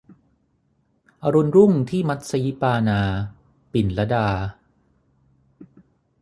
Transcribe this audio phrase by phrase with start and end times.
[1.23, 2.99] อรุณรุ่งที่มัสยิปานา-
[3.71, 4.27] ปิ่นลดา